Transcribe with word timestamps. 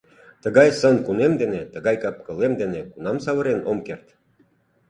Тыгай 0.43 0.69
сын-кунем 0.79 1.33
дене, 1.41 1.61
тыгай 1.73 1.95
кап-кылем 2.03 2.53
дене 2.61 2.81
кунам 2.91 3.17
савырен 3.25 3.59
ом 3.69 3.77
керт?.. 3.87 4.07